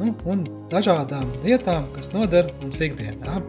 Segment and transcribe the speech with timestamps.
[0.00, 3.40] nu, un dažādām lietām, kas noder mums ikdienā.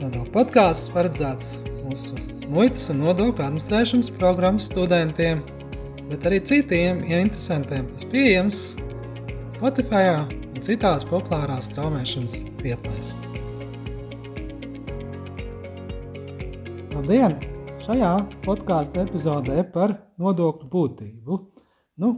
[0.00, 2.16] Nodokļu podkāsts paredzēts mūsu
[2.50, 5.42] muitas un nodokļu administrēšanas programmas studentiem,
[6.10, 7.86] bet arī citiem ja interesantiem.
[7.94, 8.62] Tas pieejams
[9.60, 13.12] Spotify un citās populārās straumēšanas vietnēs.
[16.96, 17.38] Labdien!
[17.80, 18.10] Šajā
[18.44, 21.38] podkāstu epizodē par nodokļu būtību.
[22.00, 22.10] Nu,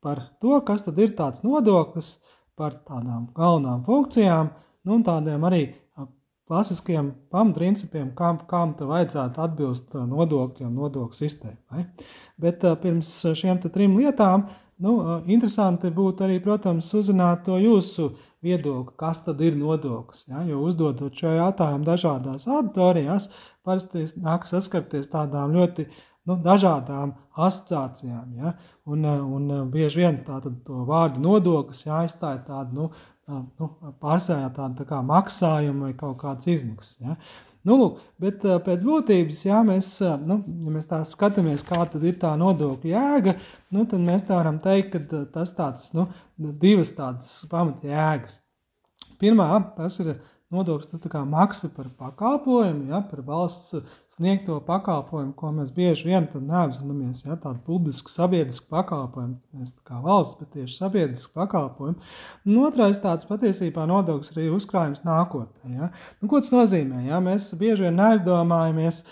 [0.00, 2.14] par to, kas tad ir tāds nodoklis,
[2.58, 4.50] par tādām galvenām funkcijām,
[4.84, 5.62] nu, un tādiem arī
[6.48, 11.84] klasiskiem pamatprincipiem, kam, kam te vajadzētu atbilst nodokļiem, nodokļu sistēmai.
[12.40, 14.46] Bet pirms šiem trim lietām,
[14.84, 14.94] nu,
[15.28, 18.08] interesanti būtu arī, protams, uzzināt to jūsu
[18.44, 20.24] viedokli, kas tad ir nodoklis.
[20.30, 20.44] Ja?
[20.48, 23.28] Jo uzdodot šo jautājumu dažādās auditorijās,
[23.66, 28.32] parasti nāk saskarties tādām ļoti uh, nu, dažādām asociācijām.
[28.38, 28.54] Ja?
[28.88, 32.88] Un, eh, un eh, bieži vien tātad, to vārdu nodoklis jāizstāja tādu nu,
[33.58, 33.68] nu,
[34.02, 36.98] pārsējā tādu tā kā maksājumu vai kaut kādas izmaksas.
[37.04, 37.18] Ja?
[37.68, 39.92] Nu, lūk, bet eh, pēc būtības, ja mēs,
[40.24, 43.36] nu, ja mēs tā skatāmies, kāda ir tā nodokļa jēga,
[43.76, 48.42] nu, tad mēs tā varam teikt, ka tas tāds, nu, divas tādas pamatjēgas.
[49.18, 50.14] Pirmā, tas ir
[50.54, 53.76] nodoklis, tas kā maksa par pakalpojumu, ja, par valsts
[54.18, 60.38] sniegto pakalpojumu, ko mēs bieži vien neapzināmies, ja, tādu publisku sabiedrisku pakalpojumu, nevis kā valsts,
[60.40, 62.00] bet tieši sabiedrisku pakalpojumu.
[62.48, 65.76] Un otrais tāds patiesībā nodoklis arī uzkrājums nākotnē.
[65.76, 65.92] Ja.
[66.22, 67.04] Nu, ko tas nozīmē?
[67.10, 67.22] Ja?
[67.24, 69.04] Mēs bieži vien neaizdomājamies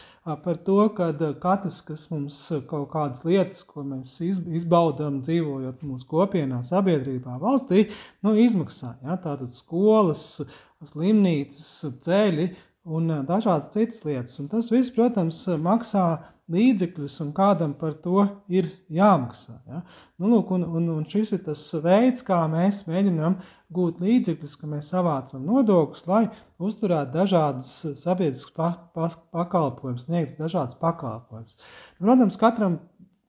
[0.42, 6.64] par to, ka katrs, kas mums kaut kādas lietas, ko mēs izbaudām dzīvojot mūsu kopienā,
[6.66, 7.86] sabiedrībā, valstī,
[8.26, 8.96] nu, izmaksā.
[9.06, 9.20] Ja?
[9.22, 10.42] Tātad skolas,
[10.84, 11.69] slimnīcas,
[12.04, 12.50] ceļi
[12.87, 14.38] un dažādas citas lietas.
[14.42, 16.06] Un tas viss, protams, maksā
[16.53, 18.22] līdzekļus, un kādam par to
[18.53, 19.56] ir jāmaksā.
[19.66, 19.81] Ja?
[20.20, 23.41] Nu, lūk, un, un, un šis ir tas veids, kā mēs mēģinām
[23.75, 26.22] gūt līdzekļus, ka mēs savācam nodokļus, lai
[26.62, 31.58] uzturētu dažādas sabiedriskas pa, pa, pakalpojumus, sniegtu dažādas pakalpojumus.
[31.98, 32.78] Protams, katram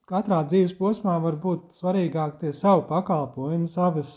[0.08, 4.12] katrā dzīves posmā var būt svarīgāk tie savu pakalpojumu, savas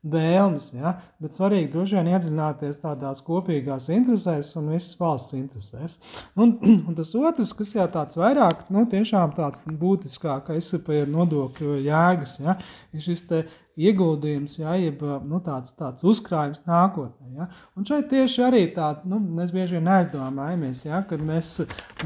[0.00, 0.94] vēlmes, ja?
[1.20, 5.98] bet svarīgi droši vien iedziļināties tādās kopīgās interesēs un visas valsts interesēs.
[6.40, 6.56] Un,
[6.88, 12.56] un tas otrs, kas jau tāds vairāk, nu tiešām tāds būtiskākais ir nodokļu jēgas, ja?
[12.94, 13.44] ir šis te
[13.80, 17.34] ieguldījums, ja, jeb nu, tāds, tāds uzkrājums nākotnē.
[17.38, 17.46] Ja.
[17.78, 21.52] Un šeit tieši arī tāda, nu, mēs bieži vien aizdomājamies, ja, kad mēs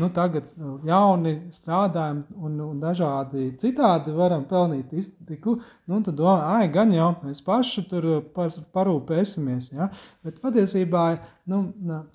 [0.00, 0.50] nu, tagad
[0.86, 5.56] jauni strādājam un, un dažādi citādi varam pelnīt iztiku,
[5.90, 9.90] nu, tad domā, ai, gan jau mēs paši tur par, parūpēsimies, ja.
[10.26, 11.06] bet patiesībā
[11.50, 11.64] nu,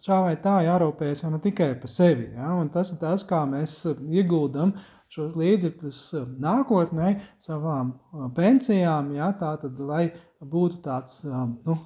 [0.06, 3.44] šā vai tā jārūpējas jau ne tikai par sevi, ja, un tas ir tas, kā
[3.50, 4.76] mēs ieguldam
[5.14, 10.10] šos līdzekļus eh, nākotnē savām eh, pensijām, ja, tātad, lai
[10.40, 11.78] būtu tāds eh, nu,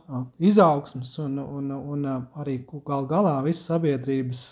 [0.43, 2.09] izaugsms un, un, un
[2.43, 4.43] arī gal galā visas sabiedrības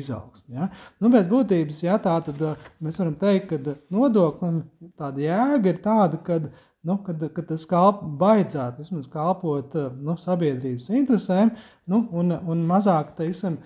[0.00, 0.56] izaugsme.
[0.56, 0.70] Ja.
[1.00, 2.40] Nu, pēc būtības, ja, tātad
[2.80, 4.64] mēs varam teikt, ka nodoklim
[4.96, 6.48] tāda jēga ir tāda, kad
[6.86, 11.52] nu, kad, kad tas kalp, vajadzētu vismaz kalpot nu, sabiedrības interesēm,
[11.90, 13.58] nu, un, un mazāk, teiksim,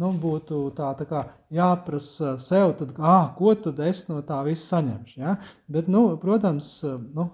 [0.00, 1.22] nu, būtu tā, tā kā
[1.54, 5.18] jāprasa sev, tad, ah, ko tad es no tā visa saņemšu.
[5.20, 5.36] Ja?
[5.70, 6.76] Bet, nu, protams,
[7.16, 7.28] nu,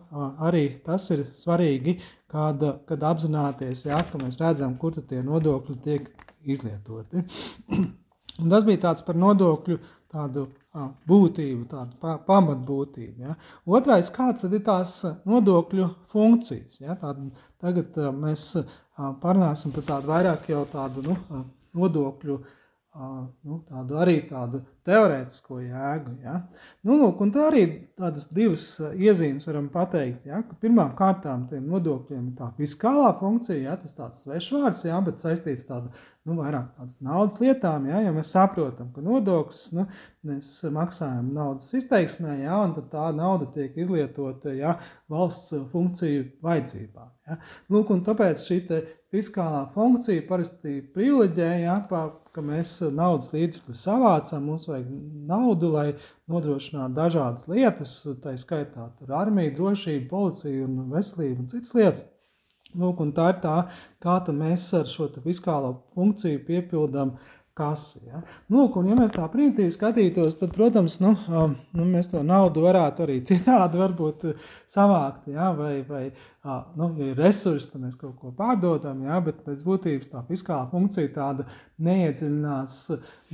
[0.47, 1.99] arī tas ir svarīgi,
[2.31, 6.11] kad, kad apzināties, ja, ka mēs redzam, kur tie nodokļi tiek
[6.47, 7.25] izlietoti.
[8.41, 9.77] Un tas bija tāds par nodokļu
[10.11, 10.47] tādu
[11.11, 13.25] būtību, tādu pa, pamatbūtību.
[13.27, 13.37] Ja.
[13.67, 16.81] Otrais, kāds tad ir tās nodokļu funkcijas?
[16.83, 16.97] Ja.
[17.01, 17.27] Tād,
[17.63, 18.53] tagad mēs
[19.23, 21.17] parunāsim par tādu vairāk jau tādu nu,
[21.79, 22.39] nodokļu
[23.47, 26.15] nu, tādu arī tādu teorētisko jēgu.
[26.25, 26.37] Ja?
[26.87, 27.65] Nu, lūk, tā arī
[27.99, 30.29] tādas divas iezīmes varam pateikt.
[30.31, 30.41] Ja?
[30.63, 33.77] Pirmām kārtām tiem nodokļiem ir tā fiskālā funkcija, ja?
[33.81, 35.01] tas tāds svešvārds, ja?
[35.05, 35.93] bet saistīts tāda,
[36.29, 38.01] nu, vairāk tādas naudas lietām, ja?
[38.07, 39.87] jo mēs saprotam, ka nodoklis, nu,
[40.27, 42.63] mēs maksājam naudas izteiksmē, ja?
[42.65, 44.79] un tā nauda tiek izlietota ja?
[45.13, 47.13] valsts funkciju vajadzībām.
[47.29, 47.41] Ja?
[47.73, 48.63] Lūk, tāpēc šī
[49.11, 52.05] fiskālā funkcija parasti privileģē, ja, pa,
[52.35, 54.95] ka mēs naudas līdzekļus savācam, mums vajag
[55.31, 55.89] naudu, lai
[56.31, 58.89] nodrošinātu dažādas lietas, tā skaitā
[59.19, 62.09] armija, drošība, policija un veselība un citas lietas.
[62.79, 63.57] Lūk, un tā ir tā,
[64.03, 67.17] kā mēs ar šo fiskālo funkciju piepildām
[67.61, 68.01] kasi.
[68.09, 68.23] Ja?
[68.49, 72.23] Nu, lūk, un, ja mēs tā primitīvi skatītos, tad, protams, nu, um, nu, mēs to
[72.27, 74.27] naudu varētu arī citādi varbūt
[74.71, 75.51] savākt, ja?
[75.57, 76.05] vai, vai
[76.79, 79.21] nu, ja ir resursi, tad mēs kaut ko pārdodam, ja?
[79.25, 81.47] bet pēc būtības tā fiskāla funkcija tāda
[81.85, 82.79] neiedziļinās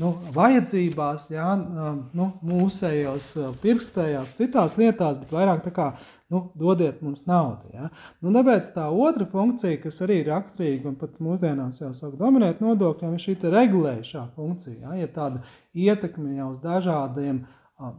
[0.02, 1.52] nu, vajadzībās, ja?
[1.56, 3.32] nu, mūsējos
[3.62, 5.90] pirkspējās, citās lietās, bet vairāk tā kā
[6.28, 7.70] nu, dodiet mums naudu.
[7.75, 7.90] Ja?
[8.20, 12.62] Nu, tāpēc tā otra funkcija, kas arī ir raksturīga un pat mūsdienās jau sāk dominēt
[12.64, 14.81] nodokļiem, ir šī regulējušā funkcija.
[14.82, 14.96] Ja?
[15.05, 15.44] Ir tāda
[15.75, 17.44] ietekme jau uz dažādiem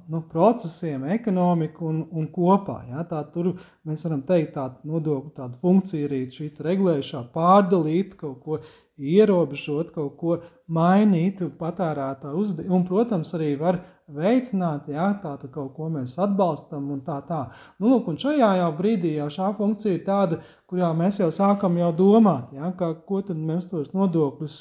[0.10, 2.82] nu, procesiem, ekonomiku un, un kopā.
[2.90, 3.06] Ja?
[3.08, 3.54] Tā, tur
[3.88, 8.60] mēs varam teikt, tāda nodokļu tāda funkcija arī šī regulējušā pārdalīt kaut ko
[8.98, 12.74] ierobežot, kaut ko mainīt patērētāju uzvedību.
[12.76, 13.80] Un, protams, arī var
[14.12, 17.42] veicināt, ja tāda kaut ko mēs atbalstam un tā tā.
[17.80, 21.78] Nu, lūk, un šajā jau brīdī jau šā funkcija ir tāda, kurā mēs jau sākam
[21.80, 24.60] jau domāt, ja, kā, ko tad mēs tos nodokļus,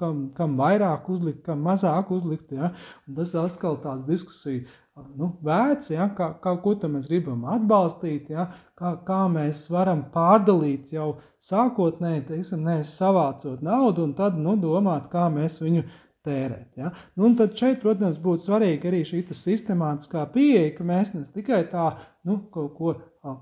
[0.00, 2.52] kam, kam vairāk uzlikt, kam mazāk uzlikt.
[2.56, 2.72] Ja.
[3.08, 4.64] Un tas atkal tāds diskusija
[5.16, 8.48] nu, vērts, ja, kā, kā, ko mēs gribam atbalstīt, ja,
[8.78, 15.10] kā, kā mēs varam pārdalīt jau sākotnēji, teiksim, nevis savācot naudu un tad nu, domāt,
[15.12, 15.84] kā mēs viņu
[16.26, 16.70] tērēt.
[16.80, 16.92] Ja?
[17.18, 21.92] Nu, tad šeit, protams, būtu svarīgi arī šī sistemātiskā pieeja, ka mēs ne tikai tā
[22.26, 22.96] nu, kaut ko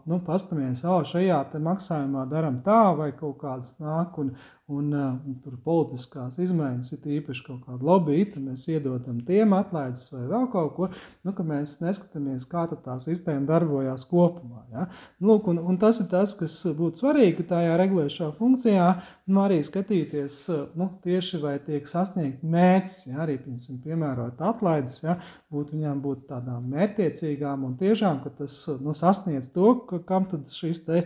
[0.09, 4.31] nu, pastamies, oh, šajā maksājumā darām tā, vai kaut kādas nāk un,
[4.73, 10.07] un, un tur politiskās izmaiņas, ir īpaši kaut kāda lobby, tad mēs iedodam tiem atlaides
[10.13, 10.89] vai vēl kaut ko,
[11.27, 14.65] nu, ka mēs neskatāmies, kā tā sistēma darbojās kopumā.
[14.73, 14.89] Ja?
[15.25, 18.89] Lūk, un, un tas ir tas, kas būtu svarīgi, ka tajā regulējušā funkcijā
[19.31, 20.37] nu, arī skatīties
[20.79, 23.23] nu, tieši vai tiek sasniegt mērķis, ja?
[23.25, 25.17] arī, piemēram, piemērot atlaides, ja?
[25.53, 30.49] būtu viņām būt tādām mērķiecīgām un tiešām, ka tas nu, sasniedz to, ka, kam tad
[30.53, 31.05] šis te,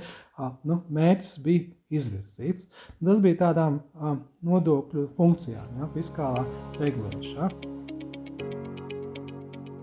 [0.66, 1.68] nu, mērķis bija
[1.98, 2.68] izvirzīts.
[2.98, 3.80] Tas bija tādām
[4.44, 6.44] nodokļu funkcijām, ja, fiskālā
[6.82, 7.76] regulēšana.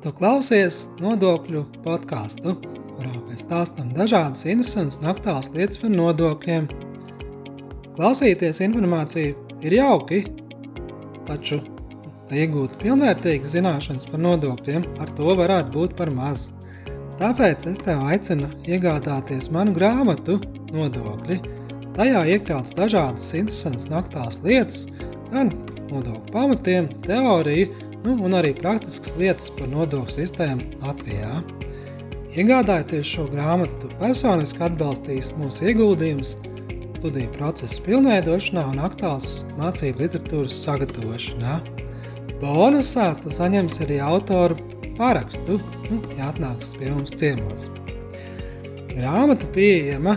[0.05, 2.59] Tu klausies nodokļu podkāstu,
[2.93, 6.84] kurā mēs stāstām dažādas interesantas un aktuālas lietas par nodokļiem.
[7.95, 10.21] Klausīties informāciju ir jauki,
[11.27, 11.61] taču,
[12.29, 16.49] lai iegūtu pilnvērtīgas zināšanas par nodokļiem, ar to varētu būt par maz.
[17.19, 20.41] Tāpēc es tev aicinu iegādāties manu grāmatu
[20.75, 21.39] Nodokļi–
[21.95, 24.81] Tajā iekļauts dažādas interesantas naktās lietas,
[25.31, 25.53] gan
[25.87, 27.69] nodokļu pamatiem, teoriju,
[28.03, 31.37] nu, un arī praktiskas lietas par nodokļu sistēmu Latvijā.
[32.35, 36.35] Iegādājoties šo grāmatu, personiski atbalstīs mūsu ieguldījumus
[36.95, 41.57] studiju procesa pilnveidošanā un aktuāls mācību literatūras sagatavošanā.
[42.41, 44.57] Bonusā tu saņemsi arī autoru
[44.97, 45.59] parakstu,
[45.89, 47.67] nu, ja atnāks pie mums ciemos.
[48.95, 50.15] Grāmata pieejama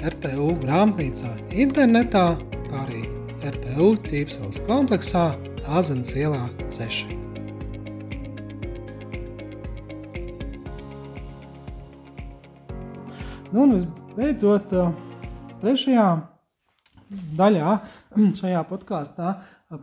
[0.00, 2.26] RTU grāmatnīcā internetā,
[2.70, 3.04] kā arī
[3.44, 5.30] RTU ķīpseles kompleksā
[5.68, 7.12] Āzenes ielā 6.
[13.50, 14.72] Nu, un visbeidzot,
[15.62, 16.10] trešajā
[17.38, 17.78] daļā
[18.38, 19.32] šajā podkāstā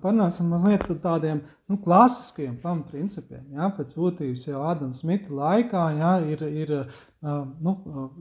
[0.02, 1.40] parunāsim mazliet par tādiem
[1.70, 3.46] nu, klasiskiem pamatprincipiem.
[3.56, 3.70] Ja?
[3.76, 6.74] Pēc būtības jau Ādams Smita laikā ja, ir, ir,
[7.64, 7.76] nu,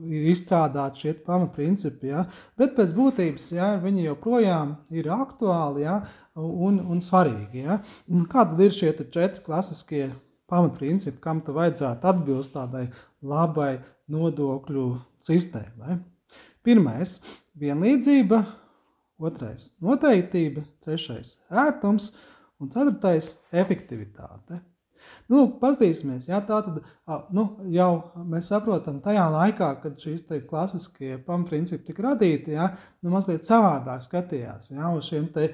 [0.07, 2.23] ir izstrādāti šie pamatprincipi, ja?
[2.59, 5.99] bet pēc būtības ja, viņi joprojām ir aktuāli ja,
[6.35, 7.65] un, un svarīgi.
[7.67, 7.81] Ja?
[8.07, 10.05] Un kā tad ir šie četri klasiskie
[10.47, 12.87] pamatprincipi, kam tam vajadzētu atbilst tādai
[13.19, 13.73] labai
[14.07, 14.93] nodokļu
[15.27, 15.99] sistēmai?
[16.67, 17.13] Pirmais-
[17.63, 18.41] vienlīdzība
[19.23, 22.09] otrais- noteiktība, trešais- ērtums
[22.59, 23.29] un ceturtais-
[23.61, 24.59] efektivitāte.
[25.31, 26.79] Nu, paskatīsimies, jā, tā tad
[27.35, 27.89] nu, jau
[28.27, 32.69] mēs saprotam tajā laikā, kad šīs klasiskie pamatprincipi tika radīti, jā,
[33.03, 35.49] nu, mazliet savādāk skatījās jā, uz šiem te,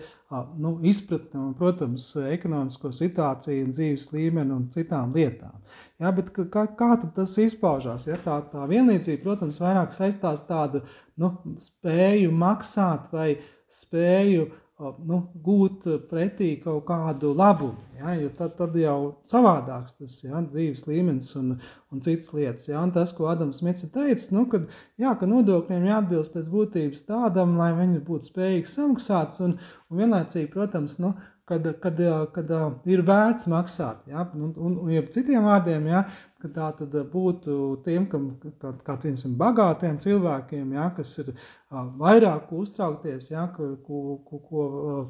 [0.61, 5.57] nu, izpratni un, protams, ekonomisko situāciju un dzīves līmeni un citām lietām.
[6.01, 8.07] Jā, bet kā, kā tas izpaužās?
[8.09, 8.17] Ja?
[8.21, 10.83] Tā, tā vienlīdzība, protams, vairāk saistās tādu
[11.21, 13.31] nu, spēju maksāt vai
[13.73, 17.77] spēju uh, nu, gūt pretī kaut kādu labumu.
[17.99, 21.53] Ja, jo tad, tad jau savādāks tas ja, dzīves līmenis un,
[21.93, 22.67] un citas lietas.
[22.67, 24.65] Ja, un tas, ko Adams Smits ir teicis, nu, kad,
[24.99, 29.55] jā, ka nodokļiem jāatbilst pēc būtības tādam, lai viņi būtu spējīgi samaksāts un,
[29.91, 31.13] un vienlaicīgi, protams, nu,
[31.45, 31.97] kad, kad,
[32.35, 32.51] kad
[32.87, 34.05] ir vērts maksāt.
[34.07, 34.23] Ja?
[34.35, 36.05] Un, un, un, un citiem vārdiem, ja?
[36.43, 38.25] ka tā tad būtu tiem, kam,
[38.59, 40.89] kā, kā no bagātiem cilvēkiem, ja?
[40.95, 41.33] kas ir
[41.99, 43.45] vairāk uztraukties, ja?
[43.55, 44.63] ko, ko, ko,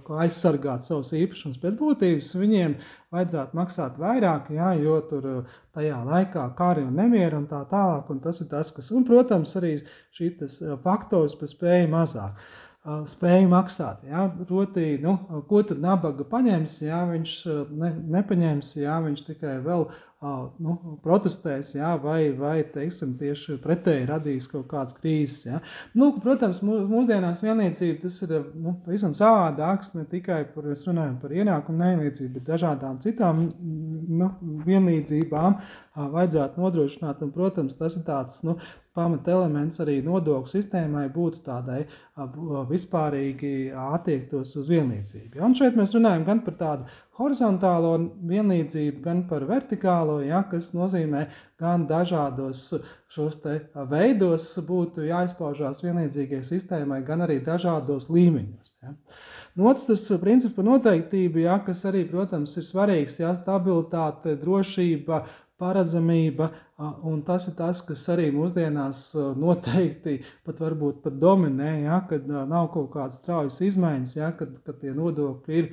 [0.06, 2.75] ko aizsargāt savus īpašumus pēc būtības, viņiem
[3.13, 4.74] vajadzētu maksāt vairāk, ja?
[4.74, 5.30] jo tur
[5.74, 9.54] tajā laikā kari un nemieri un tā tālāk, un tas ir tas, kas, un, protams,
[9.62, 9.78] arī
[10.18, 12.46] šis faktors par spēju mazāk
[12.84, 14.04] spēju maksāt.
[14.08, 14.25] Ja?
[14.48, 15.16] Proti, nu,
[15.48, 17.36] ko tad nabaga paņems, ja viņš
[17.80, 19.86] ne, nepaņems, ja viņš tikai vēl
[20.63, 20.74] nu,
[21.04, 21.94] protestēs, ja?
[22.00, 25.46] vai, vai teiksim, tieši pretēji radīs kaut kādas krīzes.
[25.48, 25.62] Ja?
[25.96, 31.80] Nu, protams, mūsdienās vienlīdzība tas ir nu, pavisam savādāks, ne tikai par, runājam par ienākumu
[31.80, 34.32] nevienlīdzību, bet dažādām citām nu,
[34.68, 35.60] vienlīdzībām
[35.96, 37.24] vajadzētu nodrošināt.
[37.24, 38.58] Un, protams, tas ir tāds nu,
[38.98, 41.82] pamatelements arī nodokļu sistēmai būtu tādai
[42.70, 45.40] vispārīgi attiektos uz vienlīdzību.
[45.40, 45.48] Ja?
[45.48, 47.96] Un šeit mēs runājam gan par tādu horizontālo
[48.30, 50.44] vienlīdzību, gan par vertikālo, ja?
[50.50, 51.26] kas nozīmē
[51.62, 52.68] gan dažādos
[53.14, 53.60] šos te
[53.90, 58.76] veidos būtu jāizpaužās vienlīdzīgai sistēmai, gan arī dažādos līmeņos.
[58.84, 58.94] Ja?
[59.70, 65.20] Otrs tas principa noteiktība, ja, kas arī, protams, ir svarīgs, ja, stabilitāte, drošība,
[65.62, 66.50] paredzamība,
[67.10, 69.06] un tas ir tas, kas arī mūsdienās
[69.40, 74.80] noteikti pat varbūt pat dominē, ja, kad nav kaut kādas straujas izmaiņas, ja, kad, kad
[74.82, 75.70] tie nodokļi ir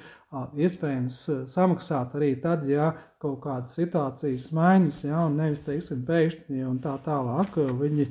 [0.65, 1.19] iespējams
[1.51, 6.95] samaksāt arī tad, ja kaut kādas situācijas mainas, ja, un nevis, teiksim, pēkšņi un tā
[7.05, 8.07] tālāk viņi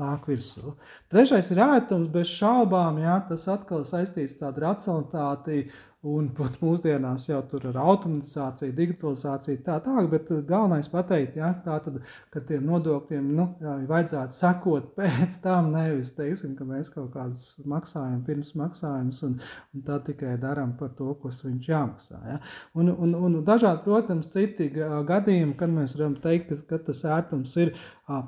[0.00, 0.74] nāk virsū.
[1.12, 5.66] Trešais ir ētums bez šaubām, ja, tas atkal saistīts tāda racionalitāti
[6.02, 11.76] Un pat mūsdienās jau tur ir automatizācija, digitalizācija, tā tālāk, bet galvenais pateikt, ja, tā
[11.84, 12.00] tad,
[12.34, 13.44] ka tiem nodokļiem nu,
[13.86, 19.38] vajadzētu sekot pēc tam, nevis teiksim, ka mēs kaut kādus maksājam pirms maksājumus un,
[19.76, 22.18] un tā tikai darām par to, kas viņš jāmaksā.
[22.32, 22.40] Ja.
[22.74, 27.54] Un, un, un dažādi, protams, citi gadījumi, kad mēs varam teikt, ka, ka tas ērtums
[27.62, 27.76] ir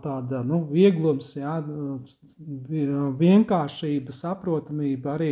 [0.05, 1.57] tāda nu, vieglums, jā,
[3.21, 5.31] vienkāršība, saprotamība arī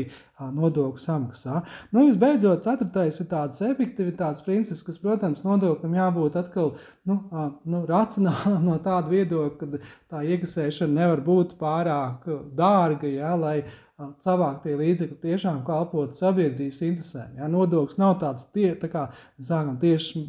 [0.53, 1.61] nodokļu samaksā.
[1.95, 6.75] Nu, visbeidzot, ceturtais ir tāds efektivitātes princips, kas, protams, nodokļam jābūt atkal
[7.09, 7.19] nu,
[7.65, 9.83] nu, racionālam no tāda viedokļa, ka
[10.13, 12.27] tā iekasēšana nevar būt pārāk
[12.59, 13.57] dārga, jā, lai
[14.23, 17.39] savāktie līdzekļi tiešām kalpotu sabiedrības interesēm.
[17.39, 17.49] Ja?
[17.51, 19.07] Nodoklis nav tāds tie, tā kā
[19.39, 20.25] sākam, tieši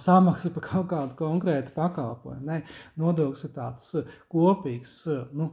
[0.00, 2.46] samaksa par kaut kādu konkrētu pakalpojumu.
[2.48, 2.60] Ne?
[3.00, 3.88] Nodoklis ir tāds
[4.32, 4.96] kopīgs,
[5.36, 5.50] nu,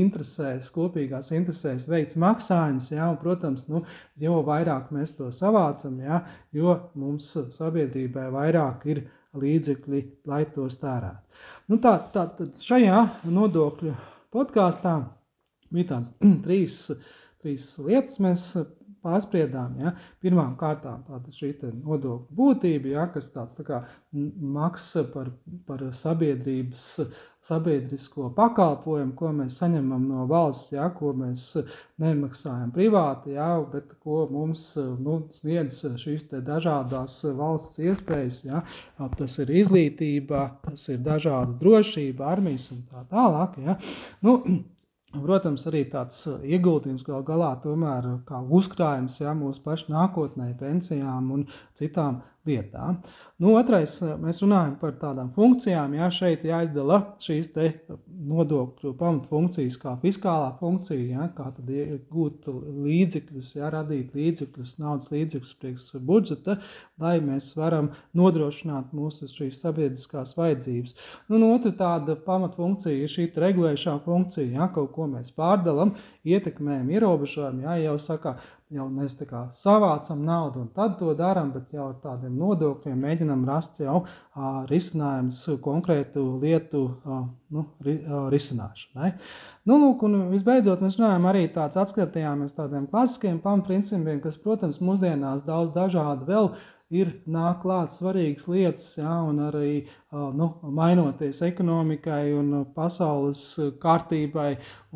[0.00, 3.10] interesēs, kopīgās interesēs veikts maksājums, ja?
[3.10, 3.84] un, protams, nu,
[4.20, 6.24] jo vairāk mēs to savācam, ja?
[6.56, 9.06] jo mums sabiedrībai vairāk ir
[9.38, 11.42] līdzekļi, lai tos tērētu.
[11.70, 12.26] Nu, tā, tā,
[12.58, 13.94] šajā nodokļu
[14.34, 14.98] podkāstā
[15.74, 16.14] bija tādas
[16.46, 16.82] trīs,
[17.42, 18.46] trīs lietas, mēs
[19.04, 19.78] pārspriedām.
[19.80, 19.94] Ja.
[20.22, 23.80] Pirmām kārtām šī nodokļu būtība, ja, kas tāds tā kā
[24.12, 25.30] maksa par,
[25.68, 26.86] par sabiedrības,
[27.46, 31.46] sabiedrisko pakalpojumu, ko mēs saņemam no valsts, ja, ko mēs
[32.02, 34.66] nemaksājam privāti, ja, bet ko mums
[35.00, 38.42] nu, sniedz šīs dažādas valsts iespējas.
[38.48, 38.64] Ja.
[39.16, 43.56] Tas ir izglītība, tas ir dažāda drošība, armijas un tā tālāk.
[43.64, 43.78] Ja.
[44.26, 44.42] Nu,
[45.10, 51.32] Protams, arī tāds uh, ieguldījums gal galā tomēr kā uzkrājums ja, mūsu pašu nākotnē, pensijām
[51.34, 51.48] un
[51.78, 52.94] citām lietā.
[53.40, 55.94] Nu, otrais, eh, mēs runājam par tādām funkcijām.
[55.96, 57.48] Jā, šeit jāizdala šīs
[58.30, 61.70] nodokļu pamatfunkcijas, kā fiskālā funkcija, jā, kā tad
[62.12, 62.50] gūt
[62.84, 66.58] līdzekļus, jā, radīt līdzekļus, naudas līdzekļus priekš budžeta,
[67.00, 70.96] lai mēs varam nodrošināt mūsu šīs sabiedriskās vajadzības.
[71.28, 75.96] Nu, un otra tāda pamatfunkcija ir šī regulējušā funkcija, jā, kaut ko mēs pārdalam,
[76.28, 78.36] ietekmējam, ierobežojam, jā, jau saka,
[78.70, 82.98] jau mēs tā kā savācam naudu un tad to darām, bet jau ar tādiem nodokļiem
[83.04, 84.02] mēģinam rast jau
[84.70, 86.82] risinājums konkrētu lietu
[87.50, 87.96] nu, ri,
[88.32, 89.12] risināšanai.
[89.68, 95.44] Nu, lūk, un visbeidzot, mēs runājam arī tāds atskatījāmies tādiem klasiskiem pamatprincipiem, kas, protams, mūsdienās
[95.46, 96.52] daudz dažādi vēl
[96.90, 103.42] ir nāk klāt svarīgas lietas, ja, un arī nu, mainoties ekonomikai un pasaules
[103.82, 104.48] kārtībai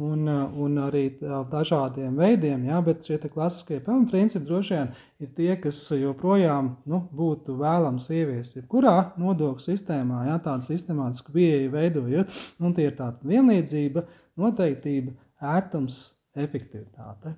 [0.03, 1.05] un, un arī
[1.53, 4.91] dažādiem veidiem, ja, bet šie klasiskie pamatprincipi droši vien
[5.23, 11.71] ir tie, kas joprojām nu, būtu vēlams ieviest jebkurā nodokļu sistēmā, ja tāda sistemātiska pieeja
[11.73, 14.07] veidojot, un tie ir tāda vienlīdzība,
[14.43, 15.15] noteiktība,
[15.55, 17.37] ērtums, efektivitāte.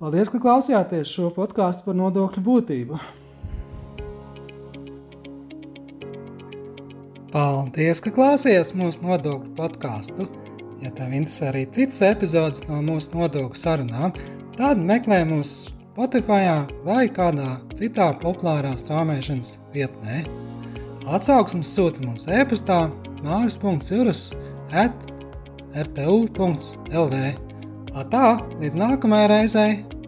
[0.00, 2.98] Paldies, ka klausījāties šo podkāstu par nodokļu būtību.
[7.34, 10.24] Paldies, ka klausījāties mūsu nodokļu podkāstu.
[10.80, 14.16] Ja tev interesē arī citas epizodes no mūsu nodokļu sarunām,
[14.56, 16.48] tad meklē mūsu Spotify
[16.88, 20.22] vai kādā citā populārā strāmošanas vietnē.
[21.12, 22.86] Atsauksmes sūta mums e-pastā
[23.20, 24.30] māris.cirus
[24.72, 24.96] at
[25.76, 27.49] rtu.lv.
[27.90, 28.26] Tā,
[28.62, 29.99] līdz nākamajai reizei!